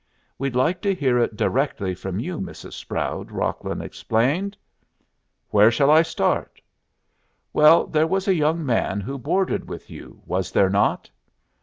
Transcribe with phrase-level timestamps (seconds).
[0.39, 2.73] "We'd like to hear it directly from you, Mrs.
[2.73, 4.57] Sproud," Rocklin explained.
[5.51, 6.59] "Where shall I start?"
[7.53, 11.11] "Well, there was a young man who boarded with you, was there not?"